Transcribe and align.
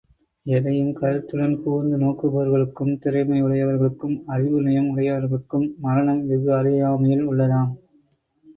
எதையும் 0.45 0.93
கருத்துடன் 0.93 1.53
கூர்ந்து 1.63 1.97
நோக்குபவர்களுக்கும், 1.97 2.95
திறமையுடையவர்களுக்கும், 3.03 4.17
அறிவு 4.27 4.61
நயம் 4.61 4.89
உடையவர்களுக்கும், 4.89 5.67
மரணம் 5.79 6.27
வெகு 6.27 6.51
அருகாமையில் 6.55 7.25
உள்ளதுவாம். 7.25 7.73